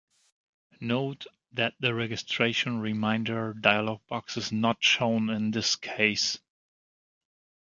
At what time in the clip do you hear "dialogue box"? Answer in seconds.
3.53-4.35